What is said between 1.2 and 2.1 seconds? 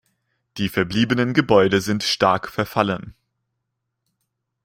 Gebäude sind